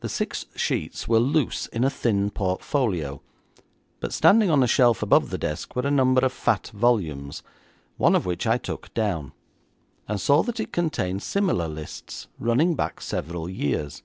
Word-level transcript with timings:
The 0.00 0.10
six 0.10 0.44
sheets 0.56 1.08
were 1.08 1.18
loose 1.18 1.68
in 1.68 1.82
a 1.82 1.88
thin 1.88 2.28
portfolio, 2.28 3.22
but 3.98 4.12
standing 4.12 4.50
on 4.50 4.62
a 4.62 4.66
shelf 4.66 5.02
above 5.02 5.30
the 5.30 5.38
desk 5.38 5.74
were 5.74 5.86
a 5.86 5.90
number 5.90 6.20
of 6.22 6.34
fat 6.34 6.70
volumes, 6.74 7.42
one 7.96 8.14
of 8.14 8.26
which 8.26 8.46
I 8.46 8.58
took 8.58 8.92
down, 8.92 9.32
and 10.06 10.20
saw 10.20 10.42
that 10.42 10.60
it 10.60 10.70
contained 10.70 11.22
similar 11.22 11.66
lists 11.66 12.28
running 12.38 12.74
back 12.74 13.00
several 13.00 13.48
years. 13.48 14.02